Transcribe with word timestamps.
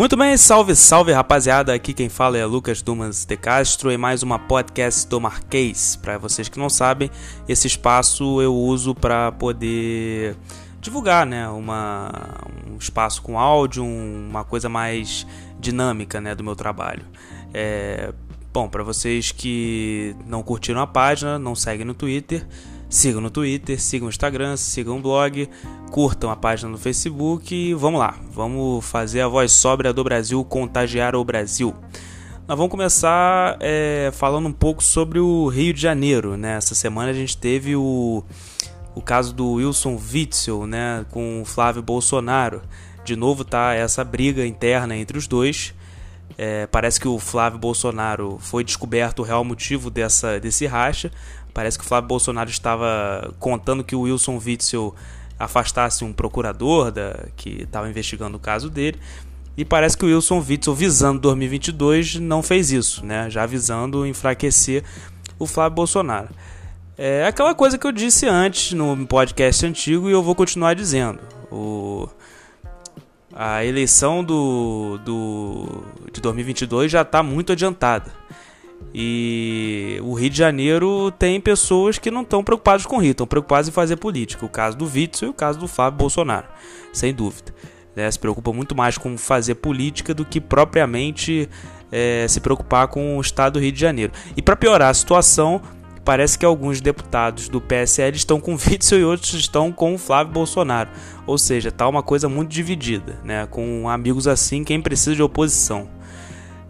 Muito 0.00 0.16
bem, 0.16 0.34
salve, 0.34 0.74
salve 0.74 1.12
rapaziada. 1.12 1.74
Aqui 1.74 1.92
quem 1.92 2.08
fala 2.08 2.38
é 2.38 2.46
Lucas 2.46 2.80
Dumas 2.80 3.26
de 3.26 3.36
Castro 3.36 3.92
e 3.92 3.98
mais 3.98 4.22
uma 4.22 4.38
podcast 4.38 5.06
do 5.06 5.20
Marquês. 5.20 5.94
Para 5.94 6.16
vocês 6.16 6.48
que 6.48 6.58
não 6.58 6.70
sabem, 6.70 7.10
esse 7.46 7.66
espaço 7.66 8.40
eu 8.40 8.56
uso 8.56 8.94
para 8.94 9.30
poder 9.30 10.38
divulgar, 10.80 11.26
né, 11.26 11.46
uma, 11.50 12.10
um 12.66 12.78
espaço 12.78 13.20
com 13.20 13.38
áudio, 13.38 13.84
uma 13.84 14.42
coisa 14.42 14.70
mais 14.70 15.26
dinâmica, 15.58 16.18
né, 16.18 16.34
do 16.34 16.42
meu 16.42 16.56
trabalho. 16.56 17.04
É, 17.52 18.14
bom, 18.54 18.70
para 18.70 18.82
vocês 18.82 19.32
que 19.32 20.16
não 20.26 20.42
curtiram 20.42 20.80
a 20.80 20.86
página, 20.86 21.38
não 21.38 21.54
seguem 21.54 21.84
no 21.84 21.92
Twitter, 21.92 22.46
sigam 22.90 23.20
no 23.20 23.30
Twitter, 23.30 23.80
sigam 23.80 24.08
o 24.08 24.10
Instagram, 24.10 24.56
sigam 24.56 24.98
o 24.98 25.00
blog, 25.00 25.48
curtam 25.92 26.28
a 26.28 26.36
página 26.36 26.68
no 26.68 26.76
Facebook 26.76 27.54
e 27.54 27.72
vamos 27.72 28.00
lá, 28.00 28.16
vamos 28.32 28.84
fazer 28.84 29.20
a 29.20 29.28
voz 29.28 29.52
sóbria 29.52 29.92
do 29.92 30.02
Brasil 30.02 30.44
contagiar 30.44 31.14
o 31.14 31.24
Brasil. 31.24 31.74
Nós 32.48 32.58
vamos 32.58 32.72
começar 32.72 33.56
é, 33.60 34.10
falando 34.12 34.48
um 34.48 34.52
pouco 34.52 34.82
sobre 34.82 35.20
o 35.20 35.46
Rio 35.46 35.72
de 35.72 35.80
Janeiro. 35.80 36.36
Né? 36.36 36.56
Essa 36.56 36.74
semana 36.74 37.10
a 37.10 37.14
gente 37.14 37.36
teve 37.36 37.76
o, 37.76 38.24
o 38.92 39.00
caso 39.00 39.32
do 39.32 39.52
Wilson 39.52 39.96
Witzel 40.12 40.66
né, 40.66 41.06
com 41.12 41.42
o 41.42 41.44
Flávio 41.44 41.80
Bolsonaro. 41.80 42.60
De 43.04 43.14
novo 43.14 43.44
tá 43.44 43.72
essa 43.74 44.02
briga 44.02 44.44
interna 44.44 44.96
entre 44.96 45.16
os 45.16 45.28
dois. 45.28 45.72
É, 46.36 46.66
parece 46.66 46.98
que 46.98 47.06
o 47.06 47.18
Flávio 47.18 47.58
Bolsonaro 47.58 48.38
foi 48.40 48.64
descoberto 48.64 49.20
o 49.20 49.22
real 49.22 49.44
motivo 49.44 49.88
dessa, 49.88 50.40
desse 50.40 50.66
racha. 50.66 51.12
Parece 51.52 51.78
que 51.78 51.84
o 51.84 51.86
Flávio 51.86 52.08
Bolsonaro 52.08 52.50
estava 52.50 53.34
contando 53.38 53.84
que 53.84 53.94
o 53.94 54.02
Wilson 54.02 54.40
Witzel 54.44 54.94
afastasse 55.38 56.04
um 56.04 56.12
procurador 56.12 56.90
da, 56.90 57.26
que 57.36 57.62
estava 57.62 57.88
investigando 57.88 58.36
o 58.36 58.40
caso 58.40 58.68
dele. 58.68 58.98
E 59.56 59.64
parece 59.64 59.96
que 59.96 60.04
o 60.04 60.08
Wilson 60.08 60.44
Witzel, 60.46 60.74
visando 60.74 61.20
2022, 61.20 62.16
não 62.16 62.42
fez 62.42 62.70
isso, 62.70 63.04
né? 63.04 63.28
já 63.28 63.44
visando 63.46 64.06
enfraquecer 64.06 64.84
o 65.38 65.46
Flávio 65.46 65.76
Bolsonaro. 65.76 66.28
É 66.96 67.26
aquela 67.26 67.54
coisa 67.54 67.78
que 67.78 67.86
eu 67.86 67.92
disse 67.92 68.26
antes 68.26 68.72
no 68.72 69.06
podcast 69.06 69.64
antigo 69.64 70.08
e 70.08 70.12
eu 70.12 70.22
vou 70.22 70.34
continuar 70.34 70.74
dizendo. 70.74 71.18
O, 71.50 72.06
a 73.34 73.64
eleição 73.64 74.22
do, 74.22 74.98
do, 75.04 75.82
de 76.12 76.20
2022 76.20 76.92
já 76.92 77.00
está 77.00 77.22
muito 77.22 77.52
adiantada. 77.52 78.12
E 78.92 79.98
o 80.02 80.14
Rio 80.14 80.30
de 80.30 80.36
Janeiro 80.36 81.12
tem 81.12 81.40
pessoas 81.40 81.98
que 81.98 82.10
não 82.10 82.22
estão 82.22 82.42
preocupadas 82.42 82.84
com 82.84 82.96
o 82.96 82.98
Rio, 82.98 83.12
estão 83.12 83.26
preocupadas 83.26 83.68
em 83.68 83.72
fazer 83.72 83.96
política. 83.96 84.44
O 84.44 84.48
caso 84.48 84.76
do 84.76 84.84
Witzel 84.84 85.28
e 85.28 85.30
o 85.30 85.34
caso 85.34 85.58
do 85.58 85.68
Fábio 85.68 85.98
Bolsonaro, 85.98 86.48
sem 86.92 87.14
dúvida. 87.14 87.54
Né? 87.94 88.10
Se 88.10 88.18
preocupa 88.18 88.52
muito 88.52 88.74
mais 88.74 88.98
com 88.98 89.16
fazer 89.16 89.56
política 89.56 90.12
do 90.12 90.24
que 90.24 90.40
propriamente 90.40 91.48
é, 91.92 92.26
se 92.28 92.40
preocupar 92.40 92.88
com 92.88 93.16
o 93.16 93.20
estado 93.20 93.54
do 93.54 93.60
Rio 93.60 93.72
de 93.72 93.80
Janeiro. 93.80 94.12
E 94.36 94.42
para 94.42 94.56
piorar 94.56 94.90
a 94.90 94.94
situação, 94.94 95.60
parece 96.04 96.38
que 96.38 96.44
alguns 96.44 96.80
deputados 96.80 97.48
do 97.48 97.60
PSL 97.60 98.16
estão 98.16 98.40
com 98.40 98.54
o 98.54 98.58
Witzel 98.66 99.00
e 99.00 99.04
outros 99.04 99.34
estão 99.34 99.70
com 99.70 99.94
o 99.94 99.98
Flávio 99.98 100.32
Bolsonaro. 100.32 100.90
Ou 101.26 101.38
seja, 101.38 101.68
está 101.68 101.88
uma 101.88 102.02
coisa 102.02 102.28
muito 102.28 102.50
dividida, 102.50 103.18
né? 103.22 103.46
com 103.46 103.88
amigos 103.88 104.26
assim, 104.26 104.64
quem 104.64 104.80
precisa 104.80 105.14
de 105.14 105.22
oposição. 105.22 105.88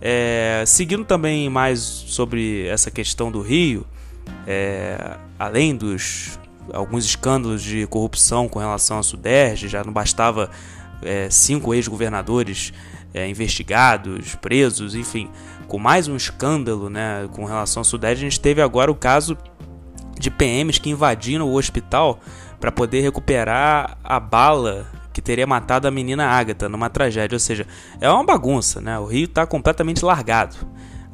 É, 0.00 0.64
seguindo 0.66 1.04
também 1.04 1.50
mais 1.50 1.80
sobre 1.80 2.66
essa 2.66 2.90
questão 2.90 3.30
do 3.30 3.40
Rio, 3.42 3.86
é, 4.46 5.16
além 5.38 5.76
dos 5.76 6.38
alguns 6.72 7.04
escândalos 7.04 7.62
de 7.62 7.86
corrupção 7.86 8.48
com 8.48 8.58
relação 8.58 8.98
à 8.98 9.02
Suderge, 9.02 9.68
já 9.68 9.82
não 9.82 9.92
bastava 9.92 10.50
é, 11.02 11.28
cinco 11.30 11.74
ex-governadores 11.74 12.72
é, 13.12 13.28
investigados, 13.28 14.34
presos, 14.36 14.94
enfim, 14.94 15.28
com 15.66 15.78
mais 15.78 16.08
um 16.08 16.16
escândalo 16.16 16.88
né, 16.88 17.28
com 17.32 17.44
relação 17.44 17.80
à 17.80 17.84
Suderge, 17.84 18.24
a 18.24 18.30
gente 18.30 18.40
teve 18.40 18.62
agora 18.62 18.90
o 18.90 18.94
caso 18.94 19.36
de 20.18 20.30
PMs 20.30 20.78
que 20.78 20.90
invadiram 20.90 21.48
o 21.48 21.56
hospital 21.56 22.20
para 22.60 22.70
poder 22.70 23.00
recuperar 23.00 23.98
a 24.04 24.20
bala 24.20 24.86
que 25.12 25.20
teria 25.20 25.46
matado 25.46 25.88
a 25.88 25.90
menina 25.90 26.26
Agatha 26.26 26.68
numa 26.68 26.88
tragédia. 26.88 27.36
Ou 27.36 27.40
seja, 27.40 27.66
é 28.00 28.10
uma 28.10 28.24
bagunça, 28.24 28.80
né? 28.80 28.98
O 28.98 29.06
Rio 29.06 29.24
está 29.24 29.46
completamente 29.46 30.04
largado. 30.04 30.56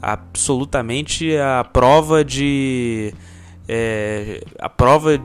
Absolutamente 0.00 1.36
a 1.36 1.64
prova 1.64 2.24
de. 2.24 3.12
É, 3.68 4.44
a 4.58 4.68
prova 4.68 5.20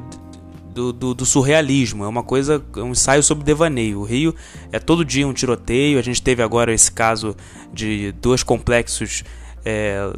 do, 0.73 0.91
do, 0.93 1.13
do, 1.13 1.25
surrealismo. 1.25 2.03
É 2.03 2.07
uma 2.07 2.23
coisa, 2.23 2.63
um 2.77 2.91
ensaio 2.91 3.21
sobre 3.21 3.43
devaneio. 3.43 3.99
O 3.99 4.03
Rio 4.03 4.33
é 4.71 4.79
todo 4.79 5.05
dia 5.05 5.27
um 5.27 5.33
tiroteio. 5.33 5.99
A 5.99 6.01
gente 6.01 6.21
teve 6.21 6.41
agora 6.41 6.73
esse 6.73 6.91
caso 6.91 7.35
de 7.73 8.11
dois 8.13 8.41
complexos 8.43 9.23
é, 9.65 10.11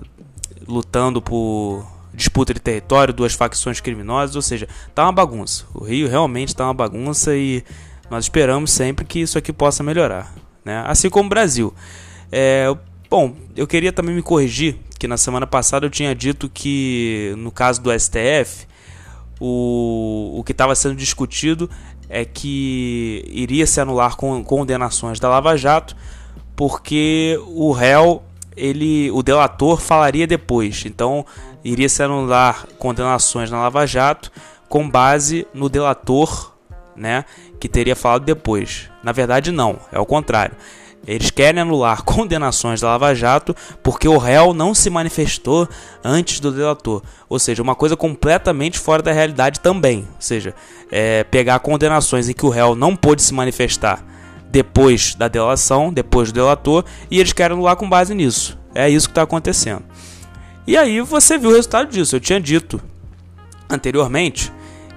lutando 0.67 1.21
por 1.21 1.85
disputa 2.13 2.53
de 2.53 2.59
território, 2.59 3.13
duas 3.13 3.33
facções 3.33 3.81
criminosas. 3.81 4.35
Ou 4.35 4.41
seja, 4.41 4.67
tá 4.93 5.03
uma 5.03 5.11
bagunça. 5.11 5.65
O 5.73 5.83
Rio 5.83 6.07
realmente 6.07 6.55
tá 6.55 6.65
uma 6.65 6.73
bagunça 6.73 7.35
e 7.35 7.63
nós 8.09 8.25
esperamos 8.25 8.71
sempre 8.71 9.05
que 9.05 9.19
isso 9.19 9.37
aqui 9.37 9.51
possa 9.51 9.83
melhorar, 9.83 10.33
né? 10.63 10.83
assim 10.85 11.09
como 11.09 11.27
o 11.27 11.29
Brasil. 11.29 11.73
É, 12.31 12.65
bom, 13.09 13.35
eu 13.55 13.67
queria 13.67 13.91
também 13.91 14.15
me 14.15 14.21
corrigir 14.21 14.77
que 15.03 15.07
na 15.07 15.17
semana 15.17 15.45
passada 15.45 15.85
eu 15.85 15.89
tinha 15.89 16.15
dito 16.15 16.49
que 16.49 17.33
no 17.37 17.51
caso 17.51 17.81
do 17.81 17.91
STF 17.91 18.65
o, 19.37 20.39
o 20.39 20.43
que 20.45 20.53
estava 20.53 20.73
sendo 20.75 20.95
discutido 20.95 21.69
é 22.07 22.23
que 22.23 23.25
iria 23.27 23.67
se 23.67 23.81
anular 23.81 24.15
com 24.15 24.41
condenações 24.43 25.19
da 25.19 25.27
Lava 25.27 25.57
Jato 25.57 25.93
porque 26.55 27.37
o 27.47 27.73
réu 27.73 28.23
ele 28.55 29.11
o 29.11 29.21
delator 29.21 29.81
falaria 29.81 30.25
depois 30.25 30.85
então 30.85 31.25
iria 31.65 31.89
se 31.89 32.01
anular 32.01 32.65
condenações 32.77 33.51
na 33.51 33.59
Lava 33.59 33.85
Jato 33.85 34.31
com 34.69 34.89
base 34.89 35.45
no 35.53 35.67
delator 35.67 36.52
né, 36.95 37.25
que 37.59 37.67
teria 37.67 37.95
falado 37.95 38.25
depois. 38.25 38.89
Na 39.03 39.11
verdade, 39.11 39.51
não, 39.51 39.79
é 39.91 39.99
o 39.99 40.05
contrário. 40.05 40.55
Eles 41.05 41.29
querem 41.29 41.61
anular 41.61 42.03
condenações 42.05 42.81
da 42.81 42.87
Lava 42.87 43.13
Jato 43.13 43.55
porque 43.81 44.07
o 44.07 44.17
réu 44.17 44.53
não 44.53 44.73
se 44.73 44.89
manifestou 44.89 45.67
antes 46.03 46.39
do 46.39 46.51
delator. 46.51 47.01
Ou 47.27 47.37
seja, 47.39 47.61
uma 47.61 47.75
coisa 47.75 47.97
completamente 47.97 48.79
fora 48.79 49.01
da 49.01 49.11
realidade 49.11 49.59
também. 49.59 49.99
Ou 49.99 50.21
seja, 50.21 50.55
é 50.91 51.23
pegar 51.25 51.59
condenações 51.59 52.29
em 52.29 52.33
que 52.33 52.45
o 52.45 52.49
réu 52.49 52.75
não 52.75 52.95
pôde 52.95 53.21
se 53.21 53.33
manifestar 53.33 54.03
depois 54.49 55.15
da 55.15 55.27
delação, 55.27 55.91
depois 55.91 56.31
do 56.31 56.35
delator, 56.35 56.85
e 57.09 57.19
eles 57.19 57.33
querem 57.33 57.55
anular 57.55 57.75
com 57.75 57.89
base 57.89 58.13
nisso. 58.13 58.57
É 58.75 58.87
isso 58.87 59.07
que 59.07 59.11
está 59.11 59.23
acontecendo. 59.23 59.83
E 60.65 60.77
aí 60.77 61.01
você 61.01 61.37
viu 61.37 61.49
o 61.49 61.53
resultado 61.53 61.89
disso. 61.89 62.15
Eu 62.15 62.19
tinha 62.19 62.39
dito 62.39 62.79
anteriormente 63.69 64.53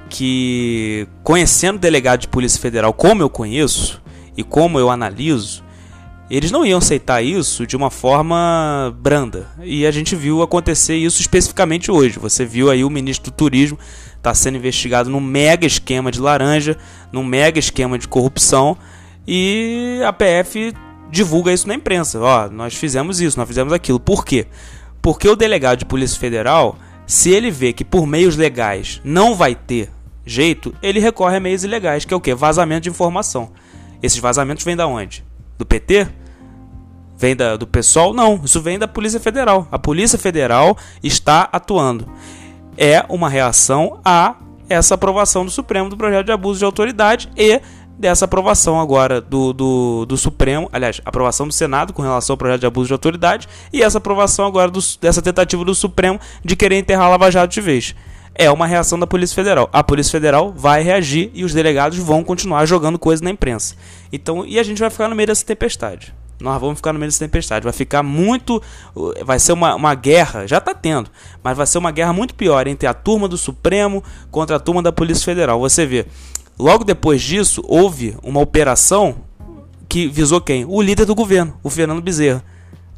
que 0.08 1.06
conhecendo 1.22 1.76
o 1.76 1.80
delegado 1.80 2.20
de 2.20 2.28
Polícia 2.28 2.60
Federal 2.60 2.92
como 2.92 3.22
eu 3.22 3.30
conheço 3.30 4.02
e 4.36 4.42
como 4.42 4.78
eu 4.78 4.90
analiso, 4.90 5.64
eles 6.28 6.50
não 6.50 6.66
iam 6.66 6.78
aceitar 6.78 7.22
isso 7.22 7.66
de 7.66 7.76
uma 7.76 7.90
forma 7.90 8.96
branda. 9.00 9.48
E 9.62 9.86
a 9.86 9.90
gente 9.90 10.16
viu 10.16 10.42
acontecer 10.42 10.96
isso 10.96 11.20
especificamente 11.20 11.90
hoje. 11.90 12.18
Você 12.18 12.44
viu 12.44 12.70
aí 12.70 12.84
o 12.84 12.90
ministro 12.90 13.30
do 13.30 13.34
Turismo 13.34 13.78
está 14.16 14.34
sendo 14.34 14.56
investigado 14.56 15.08
num 15.08 15.20
mega 15.20 15.66
esquema 15.66 16.10
de 16.10 16.20
laranja, 16.20 16.76
num 17.12 17.22
mega 17.22 17.60
esquema 17.60 17.96
de 17.96 18.08
corrupção, 18.08 18.76
e 19.26 20.00
a 20.04 20.12
PF 20.12 20.74
divulga 21.10 21.52
isso 21.52 21.68
na 21.68 21.74
imprensa. 21.74 22.18
Ó, 22.20 22.48
nós 22.50 22.74
fizemos 22.74 23.20
isso, 23.20 23.38
nós 23.38 23.46
fizemos 23.46 23.72
aquilo. 23.72 24.00
Por 24.00 24.24
quê? 24.24 24.46
Porque 25.00 25.28
o 25.28 25.36
delegado 25.36 25.78
de 25.78 25.84
Polícia 25.84 26.18
Federal, 26.18 26.76
se 27.06 27.30
ele 27.30 27.52
vê 27.52 27.72
que 27.72 27.84
por 27.84 28.04
meios 28.04 28.36
legais 28.36 29.00
não 29.04 29.36
vai 29.36 29.54
ter 29.54 29.90
jeito, 30.26 30.74
ele 30.82 30.98
recorre 30.98 31.36
a 31.36 31.40
meios 31.40 31.62
ilegais, 31.62 32.04
que 32.04 32.12
é 32.12 32.16
o 32.16 32.20
que? 32.20 32.34
Vazamento 32.34 32.82
de 32.82 32.90
informação. 32.90 33.52
Esses 34.02 34.18
vazamentos 34.18 34.64
vêm 34.64 34.76
da 34.76 34.86
onde? 34.86 35.24
Do 35.56 35.64
PT? 35.64 36.08
Vem 37.16 37.34
da, 37.34 37.56
do 37.56 37.66
PSOL? 37.66 38.12
Não, 38.12 38.40
isso 38.44 38.60
vem 38.60 38.78
da 38.78 38.88
Polícia 38.88 39.20
Federal. 39.20 39.66
A 39.70 39.78
Polícia 39.78 40.18
Federal 40.18 40.76
está 41.02 41.48
atuando. 41.50 42.06
É 42.76 43.04
uma 43.08 43.30
reação 43.30 44.00
a 44.04 44.34
essa 44.68 44.96
aprovação 44.96 45.44
do 45.44 45.50
Supremo 45.50 45.88
do 45.88 45.96
projeto 45.96 46.26
de 46.26 46.32
abuso 46.32 46.58
de 46.58 46.64
autoridade 46.64 47.30
e 47.36 47.60
dessa 47.98 48.26
aprovação 48.26 48.78
agora 48.78 49.20
do, 49.20 49.54
do, 49.54 50.04
do 50.04 50.16
Supremo, 50.18 50.68
aliás, 50.70 51.00
aprovação 51.04 51.46
do 51.46 51.54
Senado 51.54 51.94
com 51.94 52.02
relação 52.02 52.34
ao 52.34 52.38
projeto 52.38 52.60
de 52.60 52.66
abuso 52.66 52.88
de 52.88 52.92
autoridade 52.92 53.48
e 53.72 53.82
essa 53.82 53.96
aprovação 53.96 54.44
agora 54.44 54.70
do, 54.70 54.80
dessa 55.00 55.22
tentativa 55.22 55.64
do 55.64 55.74
Supremo 55.74 56.20
de 56.44 56.54
querer 56.54 56.76
enterrar 56.76 57.06
a 57.06 57.10
Lava 57.10 57.30
Jato 57.30 57.54
de 57.54 57.60
vez 57.62 57.94
é 58.38 58.50
uma 58.50 58.66
reação 58.66 58.98
da 58.98 59.06
Polícia 59.06 59.34
Federal. 59.34 59.68
A 59.72 59.82
Polícia 59.82 60.12
Federal 60.12 60.52
vai 60.52 60.82
reagir 60.82 61.30
e 61.34 61.44
os 61.44 61.52
delegados 61.52 61.98
vão 61.98 62.22
continuar 62.22 62.66
jogando 62.66 62.98
coisa 62.98 63.24
na 63.24 63.30
imprensa. 63.30 63.74
Então, 64.12 64.44
e 64.46 64.58
a 64.58 64.62
gente 64.62 64.78
vai 64.78 64.90
ficar 64.90 65.08
no 65.08 65.16
meio 65.16 65.26
dessa 65.26 65.44
tempestade. 65.44 66.14
Nós 66.38 66.60
vamos 66.60 66.76
ficar 66.76 66.92
no 66.92 66.98
meio 66.98 67.10
dessa 67.10 67.24
tempestade. 67.24 67.64
Vai 67.64 67.72
ficar 67.72 68.02
muito. 68.02 68.62
Vai 69.24 69.38
ser 69.38 69.52
uma, 69.52 69.74
uma 69.74 69.94
guerra, 69.94 70.46
já 70.46 70.58
está 70.58 70.74
tendo, 70.74 71.10
mas 71.42 71.56
vai 71.56 71.66
ser 71.66 71.78
uma 71.78 71.90
guerra 71.90 72.12
muito 72.12 72.34
pior 72.34 72.66
entre 72.66 72.86
a 72.86 72.92
turma 72.92 73.26
do 73.26 73.38
Supremo 73.38 74.04
contra 74.30 74.56
a 74.56 74.60
turma 74.60 74.82
da 74.82 74.92
Polícia 74.92 75.24
Federal. 75.24 75.58
Você 75.60 75.86
vê, 75.86 76.06
logo 76.58 76.84
depois 76.84 77.22
disso, 77.22 77.62
houve 77.66 78.16
uma 78.22 78.40
operação 78.40 79.16
que 79.88 80.08
visou 80.08 80.40
quem? 80.40 80.64
O 80.66 80.82
líder 80.82 81.06
do 81.06 81.14
governo, 81.14 81.58
o 81.62 81.70
Fernando 81.70 82.02
Bezerra. 82.02 82.44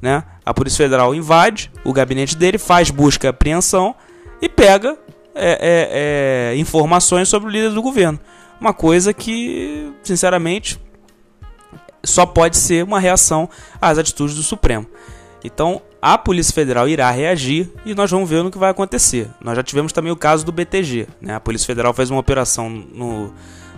Né? 0.02 0.24
A 0.44 0.52
Polícia 0.52 0.84
Federal 0.84 1.14
invade 1.14 1.70
o 1.84 1.92
gabinete 1.92 2.36
dele, 2.36 2.58
faz 2.58 2.90
busca 2.90 3.26
e 3.26 3.30
apreensão 3.30 3.94
e 4.40 4.48
pega 4.48 4.96
é, 5.38 5.58
é, 5.60 6.52
é, 6.52 6.56
informações 6.56 7.28
sobre 7.28 7.48
o 7.48 7.52
líder 7.52 7.70
do 7.70 7.82
governo. 7.82 8.18
Uma 8.60 8.72
coisa 8.72 9.14
que, 9.14 9.92
sinceramente, 10.02 10.80
só 12.04 12.26
pode 12.26 12.56
ser 12.56 12.84
uma 12.84 12.98
reação 12.98 13.48
às 13.80 13.98
atitudes 13.98 14.34
do 14.34 14.42
Supremo. 14.42 14.86
Então, 15.44 15.80
a 16.02 16.18
Polícia 16.18 16.52
Federal 16.52 16.88
irá 16.88 17.10
reagir 17.10 17.70
e 17.84 17.94
nós 17.94 18.10
vamos 18.10 18.28
ver 18.28 18.42
no 18.42 18.50
que 18.50 18.58
vai 18.58 18.70
acontecer. 18.70 19.28
Nós 19.40 19.56
já 19.56 19.62
tivemos 19.62 19.92
também 19.92 20.12
o 20.12 20.16
caso 20.16 20.44
do 20.44 20.52
BTG. 20.52 21.06
Né? 21.20 21.34
A 21.34 21.40
Polícia 21.40 21.66
Federal 21.66 21.92
fez 21.92 22.10
uma 22.10 22.20
operação 22.20 22.68
no, 22.68 23.32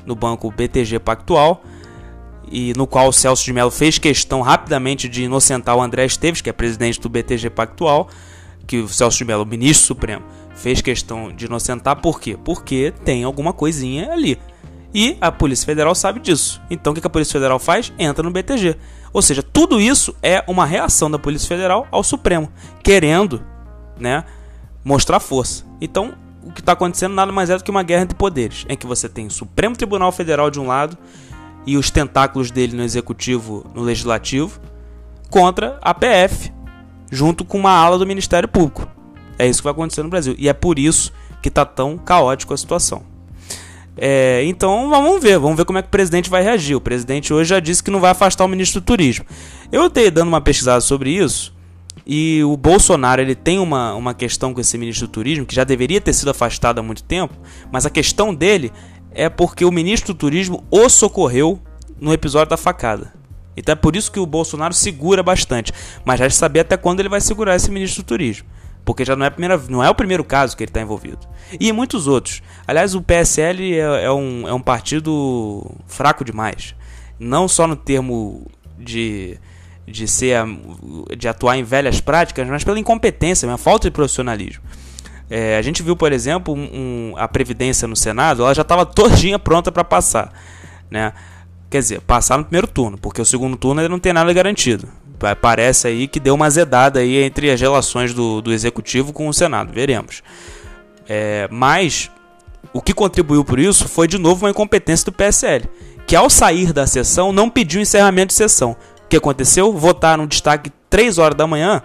no 0.04 0.14
banco 0.14 0.50
BTG 0.50 0.98
Pactual 0.98 1.62
e 2.50 2.72
no 2.76 2.86
qual 2.86 3.08
o 3.08 3.12
Celso 3.12 3.44
de 3.44 3.52
Mello 3.52 3.70
fez 3.70 3.98
questão 3.98 4.40
rapidamente 4.40 5.08
de 5.08 5.22
inocentar 5.22 5.76
o 5.76 5.82
André 5.82 6.04
Esteves, 6.04 6.40
que 6.40 6.50
é 6.50 6.52
presidente 6.52 7.00
do 7.00 7.08
BTG 7.08 7.48
Pactual, 7.50 8.08
que 8.66 8.78
o 8.78 8.88
Celso 8.88 9.18
de 9.18 9.24
Mello, 9.24 9.46
ministro 9.46 9.86
supremo, 9.86 10.24
fez 10.60 10.80
questão 10.80 11.32
de 11.32 11.46
inocentar. 11.46 11.96
Por 11.96 12.20
quê? 12.20 12.38
Porque 12.44 12.92
tem 13.04 13.24
alguma 13.24 13.52
coisinha 13.52 14.12
ali. 14.12 14.38
E 14.92 15.16
a 15.20 15.32
Polícia 15.32 15.64
Federal 15.64 15.94
sabe 15.94 16.20
disso. 16.20 16.60
Então 16.70 16.92
o 16.92 16.96
que 16.96 17.06
a 17.06 17.10
Polícia 17.10 17.32
Federal 17.32 17.58
faz? 17.58 17.92
Entra 17.98 18.22
no 18.22 18.30
BTG. 18.30 18.76
Ou 19.12 19.22
seja, 19.22 19.42
tudo 19.42 19.80
isso 19.80 20.14
é 20.22 20.44
uma 20.46 20.66
reação 20.66 21.10
da 21.10 21.18
Polícia 21.18 21.48
Federal 21.48 21.86
ao 21.90 22.04
Supremo, 22.04 22.50
querendo 22.82 23.42
né, 23.98 24.24
mostrar 24.84 25.18
força. 25.18 25.64
Então, 25.80 26.14
o 26.42 26.52
que 26.52 26.60
está 26.60 26.72
acontecendo 26.72 27.14
nada 27.14 27.32
mais 27.32 27.50
é 27.50 27.56
do 27.56 27.64
que 27.64 27.70
uma 27.70 27.82
guerra 27.82 28.02
entre 28.02 28.16
poderes, 28.16 28.64
em 28.68 28.76
que 28.76 28.86
você 28.86 29.08
tem 29.08 29.26
o 29.26 29.30
Supremo 29.30 29.76
Tribunal 29.76 30.12
Federal 30.12 30.50
de 30.50 30.60
um 30.60 30.66
lado 30.66 30.96
e 31.66 31.76
os 31.76 31.90
tentáculos 31.90 32.50
dele 32.50 32.76
no 32.76 32.82
executivo, 32.82 33.68
no 33.74 33.82
legislativo, 33.82 34.60
contra 35.28 35.78
a 35.82 35.92
PF, 35.92 36.52
junto 37.10 37.44
com 37.44 37.58
uma 37.58 37.72
ala 37.72 37.98
do 37.98 38.06
Ministério 38.06 38.48
Público. 38.48 38.99
É 39.40 39.46
isso 39.46 39.60
que 39.60 39.64
vai 39.64 39.72
acontecer 39.72 40.02
no 40.02 40.10
Brasil. 40.10 40.34
E 40.38 40.48
é 40.48 40.52
por 40.52 40.78
isso 40.78 41.12
que 41.40 41.48
está 41.48 41.64
tão 41.64 41.96
caótico 41.96 42.52
a 42.52 42.56
situação. 42.56 43.02
É, 43.96 44.42
então 44.44 44.88
vamos 44.88 45.22
ver, 45.22 45.38
vamos 45.38 45.56
ver 45.56 45.64
como 45.64 45.78
é 45.78 45.82
que 45.82 45.88
o 45.88 45.90
presidente 45.90 46.28
vai 46.28 46.42
reagir. 46.42 46.74
O 46.76 46.80
presidente 46.80 47.32
hoje 47.32 47.50
já 47.50 47.58
disse 47.58 47.82
que 47.82 47.90
não 47.90 48.00
vai 48.00 48.10
afastar 48.10 48.44
o 48.44 48.48
ministro 48.48 48.80
do 48.80 48.84
turismo. 48.84 49.24
Eu 49.72 49.86
estou 49.86 50.10
dando 50.10 50.28
uma 50.28 50.40
pesquisada 50.42 50.80
sobre 50.82 51.10
isso 51.10 51.54
e 52.06 52.42
o 52.44 52.54
Bolsonaro 52.56 53.22
ele 53.22 53.34
tem 53.34 53.58
uma, 53.58 53.94
uma 53.94 54.12
questão 54.12 54.52
com 54.52 54.60
esse 54.60 54.76
ministro 54.76 55.06
do 55.06 55.10
turismo 55.10 55.46
que 55.46 55.54
já 55.54 55.64
deveria 55.64 56.00
ter 56.00 56.12
sido 56.12 56.30
afastado 56.30 56.78
há 56.78 56.82
muito 56.82 57.02
tempo, 57.02 57.34
mas 57.72 57.86
a 57.86 57.90
questão 57.90 58.34
dele 58.34 58.70
é 59.12 59.28
porque 59.28 59.64
o 59.64 59.72
ministro 59.72 60.12
do 60.12 60.18
turismo 60.18 60.64
o 60.70 60.88
socorreu 60.88 61.60
no 61.98 62.12
episódio 62.12 62.50
da 62.50 62.56
facada. 62.58 63.12
Então 63.56 63.72
é 63.72 63.76
por 63.76 63.96
isso 63.96 64.12
que 64.12 64.20
o 64.20 64.26
Bolsonaro 64.26 64.74
segura 64.74 65.22
bastante, 65.22 65.72
mas 66.04 66.18
já 66.18 66.28
saber 66.30 66.60
até 66.60 66.76
quando 66.76 67.00
ele 67.00 67.08
vai 67.08 67.20
segurar 67.20 67.56
esse 67.56 67.70
ministro 67.70 68.02
do 68.02 68.06
turismo. 68.06 68.46
Porque 68.90 69.04
já 69.04 69.14
não 69.14 69.24
é, 69.24 69.30
primeira, 69.30 69.56
não 69.68 69.84
é 69.84 69.88
o 69.88 69.94
primeiro 69.94 70.24
caso 70.24 70.56
que 70.56 70.64
ele 70.64 70.70
está 70.70 70.80
envolvido. 70.80 71.20
E 71.60 71.70
muitos 71.70 72.08
outros. 72.08 72.42
Aliás, 72.66 72.92
o 72.92 73.00
PSL 73.00 73.72
é, 73.72 74.06
é, 74.06 74.10
um, 74.10 74.48
é 74.48 74.52
um 74.52 74.60
partido 74.60 75.64
fraco 75.86 76.24
demais. 76.24 76.74
Não 77.16 77.46
só 77.46 77.68
no 77.68 77.76
termo 77.76 78.50
de, 78.76 79.38
de, 79.86 80.08
ser, 80.08 80.44
de 81.16 81.28
atuar 81.28 81.56
em 81.56 81.62
velhas 81.62 82.00
práticas, 82.00 82.48
mas 82.48 82.64
pela 82.64 82.80
incompetência, 82.80 83.46
uma 83.46 83.56
falta 83.56 83.88
de 83.88 83.92
profissionalismo. 83.92 84.64
É, 85.30 85.56
a 85.56 85.62
gente 85.62 85.84
viu, 85.84 85.94
por 85.94 86.10
exemplo, 86.12 86.52
um, 86.52 87.14
a 87.16 87.28
Previdência 87.28 87.86
no 87.86 87.94
Senado, 87.94 88.42
ela 88.42 88.52
já 88.52 88.62
estava 88.62 88.84
todinha 88.84 89.38
pronta 89.38 89.70
para 89.70 89.84
passar. 89.84 90.32
Né? 90.90 91.12
Quer 91.70 91.78
dizer, 91.78 92.00
passar 92.00 92.38
no 92.38 92.44
primeiro 92.44 92.66
turno, 92.66 92.98
porque 92.98 93.22
o 93.22 93.24
segundo 93.24 93.56
turno 93.56 93.80
ele 93.80 93.88
não 93.88 94.00
tem 94.00 94.12
nada 94.12 94.32
garantido 94.32 94.88
parece 95.40 95.86
aí 95.86 96.08
que 96.08 96.18
deu 96.18 96.34
uma 96.34 96.46
azedada 96.46 97.00
aí 97.00 97.22
entre 97.22 97.50
as 97.50 97.60
relações 97.60 98.14
do, 98.14 98.40
do 98.40 98.52
executivo 98.52 99.12
com 99.12 99.28
o 99.28 99.34
Senado, 99.34 99.72
veremos. 99.72 100.22
É, 101.08 101.48
mas 101.50 102.10
o 102.72 102.80
que 102.80 102.94
contribuiu 102.94 103.44
por 103.44 103.58
isso 103.58 103.88
foi 103.88 104.06
de 104.06 104.18
novo 104.18 104.44
uma 104.44 104.50
incompetência 104.50 105.04
do 105.04 105.12
PSL, 105.12 105.68
que 106.06 106.16
ao 106.16 106.30
sair 106.30 106.72
da 106.72 106.86
sessão 106.86 107.32
não 107.32 107.50
pediu 107.50 107.80
encerramento 107.80 108.28
de 108.28 108.34
sessão. 108.34 108.72
O 109.04 109.08
que 109.08 109.16
aconteceu? 109.16 109.72
Votaram 109.72 110.24
um 110.24 110.26
destaque 110.26 110.70
3 110.88 111.18
horas 111.18 111.36
da 111.36 111.46
manhã 111.46 111.82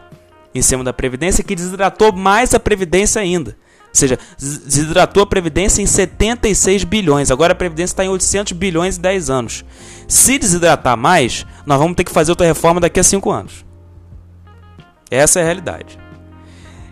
em 0.54 0.62
cima 0.62 0.84
da 0.84 0.94
Previdência 0.94 1.44
que 1.44 1.56
desidratou 1.56 2.14
mais 2.14 2.54
a 2.54 2.60
Previdência 2.60 3.22
ainda. 3.22 3.58
Seja, 3.95 4.19
desidratou 4.38 5.24
a 5.24 5.25
Previdência 5.25 5.81
em 5.81 5.86
76 5.86 6.83
bilhões. 6.83 7.31
Agora 7.31 7.53
a 7.53 7.56
Previdência 7.56 7.94
está 7.94 8.03
em 8.03 8.09
800 8.09 8.51
bilhões 8.53 8.97
em 8.97 9.01
10 9.01 9.30
anos. 9.30 9.63
Se 10.07 10.38
desidratar 10.38 10.97
mais, 10.97 11.45
nós 11.65 11.80
vamos 11.80 11.95
ter 11.95 12.03
que 12.03 12.12
fazer 12.12 12.31
outra 12.31 12.45
reforma 12.45 12.81
daqui 12.81 13.00
a 13.00 13.03
5 13.03 13.31
anos. 13.31 13.65
Essa 15.09 15.39
é 15.39 15.44
a 15.44 15.45
realidade. 15.45 15.97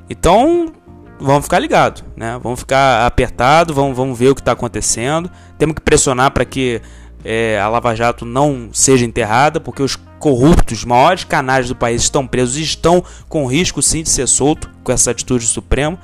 Então, 0.10 0.72
vamos 1.20 1.44
ficar 1.44 1.60
ligados, 1.60 2.06
né? 2.16 2.40
Vamos 2.42 2.62
ficar 2.62 3.06
apertado, 3.06 3.74
vamos, 3.74 3.98
vamos 3.98 4.18
ver 4.18 4.30
o 4.30 4.36
que 4.36 4.42
está 4.42 4.54
acontecendo. 4.54 5.30
Temos 5.58 5.76
que 5.76 5.82
pressionar 5.82 6.32
para 6.32 6.46
que 6.46 6.82
é, 7.26 7.60
a 7.60 7.68
Lava 7.68 7.94
Jato 7.94 8.24
não 8.24 8.70
seja 8.72 9.06
enterrada, 9.06 9.60
porque 9.60 9.84
os 9.84 9.98
corruptos, 10.20 10.80
os 10.80 10.86
maiores 10.86 11.26
canais 11.26 11.68
do 11.68 11.76
país 11.76 12.04
estão 12.04 12.26
presos 12.26 12.56
e 12.56 12.62
estão 12.62 13.04
com 13.28 13.46
risco 13.46 13.82
sim 13.82 14.04
de 14.04 14.10
ser 14.10 14.26
solto 14.26 14.70
com 14.82 14.92
essa 14.94 15.12
atitude 15.12 15.44
do 15.44 15.52
Supremo 15.52 16.00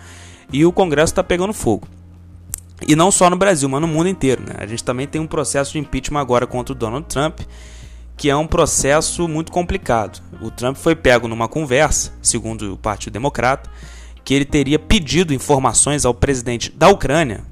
e 0.51 0.65
o 0.65 0.71
Congresso 0.71 1.11
está 1.11 1.23
pegando 1.23 1.53
fogo. 1.53 1.87
E 2.87 2.95
não 2.95 3.11
só 3.11 3.29
no 3.29 3.35
Brasil, 3.35 3.67
mas 3.67 3.81
no 3.81 3.87
mundo 3.87 4.07
inteiro. 4.07 4.41
Né? 4.41 4.55
A 4.57 4.65
gente 4.65 4.83
também 4.83 5.07
tem 5.07 5.19
um 5.19 5.27
processo 5.27 5.73
de 5.73 5.79
impeachment 5.79 6.19
agora 6.19 6.47
contra 6.47 6.73
o 6.73 6.75
Donald 6.75 7.05
Trump, 7.07 7.41
que 8.15 8.29
é 8.29 8.35
um 8.35 8.47
processo 8.47 9.27
muito 9.27 9.51
complicado. 9.51 10.21
O 10.41 10.51
Trump 10.51 10.75
foi 10.75 10.95
pego 10.95 11.27
numa 11.27 11.47
conversa, 11.47 12.11
segundo 12.21 12.73
o 12.73 12.77
Partido 12.77 13.13
Democrata, 13.13 13.69
que 14.23 14.33
ele 14.33 14.45
teria 14.45 14.77
pedido 14.77 15.33
informações 15.33 16.05
ao 16.05 16.13
presidente 16.13 16.71
da 16.71 16.89
Ucrânia 16.89 17.43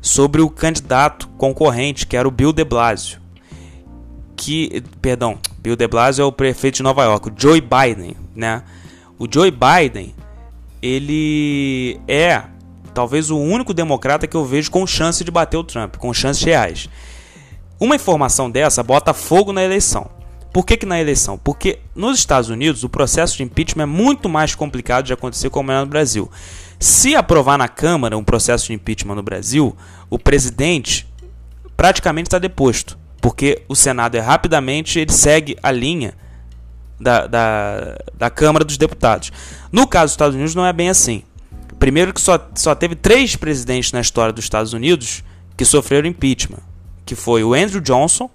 sobre 0.00 0.40
o 0.40 0.48
candidato 0.48 1.28
concorrente, 1.36 2.06
que 2.06 2.16
era 2.16 2.28
o 2.28 2.30
Bill 2.30 2.52
de 2.52 2.64
Blasio. 2.64 3.20
Que, 4.36 4.82
perdão, 5.02 5.38
Bill 5.58 5.74
de 5.74 5.88
Blasio 5.88 6.22
é 6.22 6.24
o 6.24 6.32
prefeito 6.32 6.76
de 6.76 6.82
Nova 6.82 7.04
York, 7.04 7.28
o 7.28 7.32
Joe 7.36 7.60
Biden, 7.60 8.16
né? 8.34 8.62
O 9.18 9.26
Joe 9.28 9.50
Biden 9.50 10.14
ele 10.82 12.00
é 12.06 12.42
talvez 12.94 13.30
o 13.30 13.38
único 13.38 13.72
democrata 13.72 14.26
que 14.26 14.36
eu 14.36 14.44
vejo 14.44 14.70
com 14.70 14.86
chance 14.86 15.22
de 15.22 15.30
bater 15.30 15.56
o 15.56 15.64
Trump, 15.64 15.96
com 15.96 16.12
chances 16.12 16.42
reais. 16.42 16.88
Uma 17.78 17.96
informação 17.96 18.50
dessa 18.50 18.82
bota 18.82 19.14
fogo 19.14 19.52
na 19.52 19.62
eleição. 19.62 20.10
Por 20.52 20.64
que, 20.64 20.76
que 20.76 20.86
na 20.86 21.00
eleição? 21.00 21.38
Porque 21.38 21.78
nos 21.94 22.18
Estados 22.18 22.50
Unidos 22.50 22.82
o 22.82 22.88
processo 22.88 23.36
de 23.36 23.42
impeachment 23.42 23.84
é 23.84 23.86
muito 23.86 24.28
mais 24.28 24.54
complicado 24.54 25.04
de 25.04 25.12
acontecer 25.12 25.50
como 25.50 25.70
é 25.70 25.78
no 25.78 25.86
Brasil. 25.86 26.30
Se 26.80 27.14
aprovar 27.14 27.58
na 27.58 27.68
Câmara 27.68 28.16
um 28.16 28.24
processo 28.24 28.66
de 28.66 28.72
impeachment 28.72 29.14
no 29.14 29.22
Brasil, 29.22 29.76
o 30.10 30.18
presidente 30.18 31.06
praticamente 31.76 32.26
está 32.26 32.38
deposto, 32.38 32.98
porque 33.20 33.62
o 33.68 33.76
Senado 33.76 34.16
é 34.16 34.20
rapidamente 34.20 34.98
ele 34.98 35.12
segue 35.12 35.56
a 35.62 35.70
linha 35.70 36.14
da, 36.98 37.26
da, 37.26 37.98
da 38.14 38.30
Câmara 38.30 38.64
dos 38.64 38.76
Deputados. 38.76 39.30
No 39.70 39.86
caso 39.86 40.06
dos 40.06 40.12
Estados 40.12 40.34
Unidos, 40.34 40.54
não 40.54 40.66
é 40.66 40.72
bem 40.72 40.88
assim. 40.88 41.22
Primeiro 41.78 42.12
que 42.12 42.20
só, 42.20 42.38
só 42.54 42.74
teve 42.74 42.96
três 42.96 43.36
presidentes 43.36 43.92
na 43.92 44.00
história 44.00 44.32
dos 44.32 44.44
Estados 44.44 44.72
Unidos 44.72 45.22
que 45.56 45.64
sofreram 45.64 46.08
impeachment, 46.08 46.60
que 47.06 47.14
foi 47.14 47.44
o 47.44 47.54
Andrew 47.54 47.80
Johnson, 47.80 48.28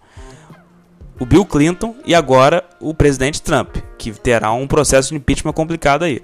o 1.20 1.25
Bill 1.25 1.46
Clinton 1.46 1.96
e 2.05 2.15
agora 2.15 2.63
o 2.79 2.93
presidente 2.93 3.41
Trump, 3.41 3.77
que 3.98 4.12
terá 4.12 4.51
um 4.53 4.67
processo 4.67 5.10
de 5.10 5.15
impeachment 5.15 5.53
complicado 5.53 6.03
aí. 6.03 6.22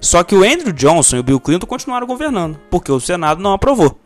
Só 0.00 0.22
que 0.22 0.34
o 0.34 0.42
Andrew 0.42 0.72
Johnson 0.72 1.16
e 1.16 1.20
o 1.20 1.22
Bill 1.22 1.40
Clinton 1.40 1.66
continuaram 1.66 2.06
governando, 2.06 2.58
porque 2.70 2.90
o 2.90 3.00
Senado 3.00 3.42
não 3.42 3.52
aprovou. 3.52 3.98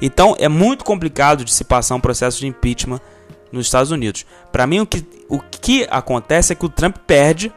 Então 0.00 0.36
é 0.38 0.48
muito 0.48 0.84
complicado 0.84 1.44
de 1.44 1.52
se 1.52 1.64
passar 1.64 1.94
um 1.94 2.00
processo 2.00 2.38
de 2.38 2.46
impeachment 2.46 3.00
nos 3.52 3.66
Estados 3.66 3.90
Unidos. 3.90 4.26
Para 4.52 4.66
mim, 4.66 4.80
o 4.80 4.86
que, 4.86 5.04
o 5.28 5.38
que 5.38 5.86
acontece 5.90 6.52
é 6.52 6.56
que 6.56 6.66
o 6.66 6.68
Trump 6.68 6.96
perde, 7.06 7.52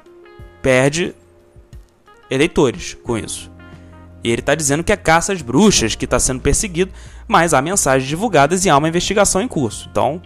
perde 0.61 1.15
eleitores 2.29 2.95
com 3.03 3.17
isso. 3.17 3.51
E 4.23 4.29
ele 4.29 4.41
está 4.41 4.53
dizendo 4.53 4.83
que 4.83 4.91
é 4.91 4.97
caça 4.97 5.31
às 5.31 5.41
bruxas, 5.41 5.95
que 5.95 6.05
está 6.05 6.19
sendo 6.19 6.41
perseguido, 6.41 6.91
mas 7.27 7.53
há 7.53 7.61
mensagens 7.61 8.07
divulgadas 8.07 8.65
e 8.65 8.69
há 8.69 8.77
uma 8.77 8.89
investigação 8.89 9.41
em 9.41 9.47
curso. 9.47 9.87
Então, 9.89 10.21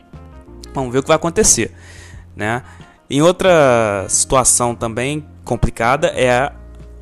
vamos 0.73 0.91
ver 0.91 0.99
o 0.99 1.01
que 1.03 1.07
vai 1.07 1.17
acontecer. 1.17 1.71
Né? 2.35 2.63
Em 3.09 3.21
outra 3.21 4.05
situação 4.09 4.73
também 4.73 5.25
complicada 5.43 6.07
é 6.07 6.51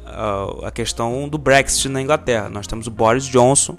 a, 0.06 0.68
a 0.68 0.72
questão 0.72 1.30
do 1.30 1.38
Brexit 1.38 1.88
na 1.88 2.02
Inglaterra. 2.02 2.50
Nós 2.50 2.68
temos 2.68 2.88
o 2.88 2.92
Boris 2.92 3.26
Johnson 3.26 3.78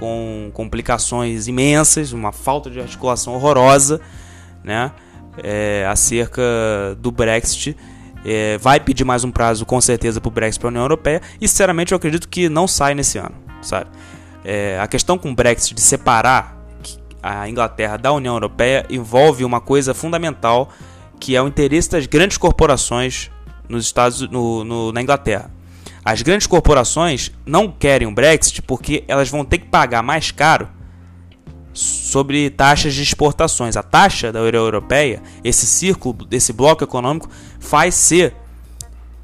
com 0.00 0.50
complicações 0.54 1.46
imensas, 1.46 2.12
uma 2.12 2.32
falta 2.32 2.70
de 2.70 2.80
articulação 2.80 3.34
horrorosa, 3.34 4.00
né? 4.64 4.90
É, 5.44 5.86
acerca 5.88 6.42
do 6.98 7.12
Brexit. 7.12 7.76
É, 8.24 8.58
vai 8.58 8.80
pedir 8.80 9.04
mais 9.04 9.22
um 9.24 9.30
prazo 9.30 9.64
com 9.64 9.80
certeza 9.80 10.20
para 10.20 10.28
o 10.28 10.30
Brexit 10.32 10.58
para 10.58 10.68
a 10.68 10.70
União 10.70 10.82
Europeia 10.82 11.22
e 11.40 11.48
sinceramente 11.48 11.92
eu 11.92 11.96
acredito 11.96 12.28
que 12.28 12.48
não 12.48 12.66
sai 12.66 12.94
nesse 12.94 13.16
ano, 13.16 13.34
sabe? 13.62 13.88
É, 14.44 14.78
a 14.80 14.86
questão 14.86 15.16
com 15.16 15.30
o 15.30 15.34
Brexit 15.34 15.74
de 15.74 15.80
separar 15.80 16.58
a 17.22 17.48
Inglaterra 17.48 17.96
da 17.96 18.12
União 18.12 18.34
Europeia 18.34 18.84
envolve 18.90 19.44
uma 19.44 19.60
coisa 19.60 19.94
fundamental 19.94 20.70
que 21.18 21.36
é 21.36 21.42
o 21.42 21.46
interesse 21.46 21.90
das 21.90 22.06
grandes 22.06 22.36
corporações 22.36 23.30
nos 23.68 23.84
Estados 23.84 24.28
no, 24.30 24.64
no, 24.64 24.92
na 24.92 25.00
Inglaterra. 25.02 25.50
As 26.10 26.22
grandes 26.22 26.48
corporações 26.48 27.30
não 27.46 27.70
querem 27.70 28.08
o 28.08 28.10
Brexit 28.10 28.62
porque 28.62 29.04
elas 29.06 29.28
vão 29.28 29.44
ter 29.44 29.58
que 29.58 29.68
pagar 29.68 30.02
mais 30.02 30.32
caro 30.32 30.68
sobre 31.72 32.50
taxas 32.50 32.94
de 32.94 33.00
exportações. 33.00 33.76
A 33.76 33.82
taxa 33.84 34.32
da 34.32 34.42
União 34.42 34.64
Europeia, 34.64 35.22
esse 35.44 35.66
círculo, 35.66 36.26
esse 36.32 36.52
bloco 36.52 36.82
econômico, 36.82 37.30
faz 37.60 37.94
ser 37.94 38.34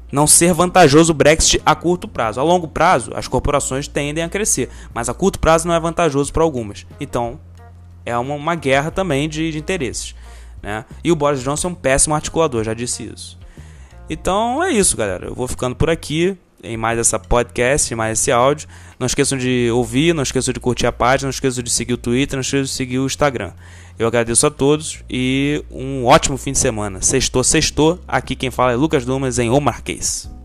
não 0.09 0.25
ser 0.25 0.53
vantajoso 0.53 1.11
o 1.11 1.13
Brexit 1.13 1.61
a 1.65 1.75
curto 1.75 2.07
prazo. 2.07 2.39
A 2.39 2.43
longo 2.43 2.69
prazo, 2.69 3.11
as 3.13 3.27
corporações 3.27 3.89
tendem 3.89 4.23
a 4.23 4.29
crescer, 4.29 4.69
mas 4.93 5.09
a 5.09 5.13
curto 5.13 5.39
prazo 5.39 5.67
não 5.67 5.75
é 5.75 5.79
vantajoso 5.81 6.31
para 6.31 6.43
algumas. 6.43 6.87
Então, 7.01 7.37
é 8.05 8.17
uma, 8.17 8.35
uma 8.35 8.55
guerra 8.55 8.91
também 8.91 9.27
de, 9.27 9.51
de 9.51 9.57
interesses. 9.57 10.15
Né? 10.63 10.85
E 11.03 11.11
o 11.11 11.17
Boris 11.17 11.43
Johnson 11.43 11.67
é 11.67 11.71
um 11.71 11.75
péssimo 11.75 12.15
articulador, 12.15 12.63
já 12.63 12.73
disse 12.73 13.03
isso. 13.13 13.37
Então 14.09 14.63
é 14.63 14.71
isso, 14.71 14.95
galera. 14.95 15.25
Eu 15.25 15.35
vou 15.35 15.49
ficando 15.49 15.75
por 15.75 15.89
aqui 15.89 16.37
em 16.63 16.77
mais 16.77 16.99
essa 16.99 17.19
podcast, 17.19 17.93
em 17.93 17.97
mais 17.97 18.19
esse 18.19 18.31
áudio. 18.31 18.67
Não 18.99 19.07
esqueçam 19.07 19.37
de 19.37 19.69
ouvir, 19.71 20.13
não 20.13 20.23
esqueçam 20.23 20.53
de 20.53 20.59
curtir 20.59 20.85
a 20.87 20.91
página, 20.91 21.27
não 21.27 21.31
esqueçam 21.31 21.63
de 21.63 21.69
seguir 21.69 21.93
o 21.93 21.97
Twitter, 21.97 22.35
não 22.35 22.41
esqueçam 22.41 22.63
de 22.63 22.69
seguir 22.69 22.99
o 22.99 23.05
Instagram. 23.05 23.51
Eu 23.97 24.07
agradeço 24.07 24.45
a 24.45 24.51
todos 24.51 24.99
e 25.09 25.63
um 25.71 26.05
ótimo 26.05 26.37
fim 26.37 26.51
de 26.51 26.59
semana. 26.59 27.01
Sextou, 27.01 27.43
sextou. 27.43 27.99
Aqui 28.07 28.35
quem 28.35 28.51
fala 28.51 28.71
é 28.71 28.75
Lucas 28.75 29.05
Dumas 29.05 29.39
em 29.39 29.49
O 29.49 29.59
Marquês. 29.59 30.36